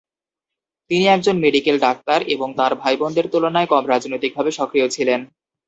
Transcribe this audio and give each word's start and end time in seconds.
তিনি 0.91 1.05
একজন 1.07 1.35
medical 1.39 1.77
doctor 1.79 2.19
এবং 2.35 2.47
তার 2.59 2.71
ভাইবোনদের 2.81 3.25
তুলনায় 3.33 3.69
কম 3.71 3.83
রাজনৈতিকভাবে 3.87 4.51
সক্রিয় 4.59 4.87
ছিলেন। 4.95 5.19